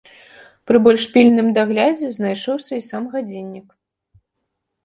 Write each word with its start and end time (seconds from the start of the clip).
Пры 0.69 0.77
больш 0.85 1.03
пільным 1.17 1.51
даглядзе 1.57 2.09
знайшоўся 2.17 2.73
і 2.81 2.87
сам 2.89 3.03
гадзіннік. 3.15 3.67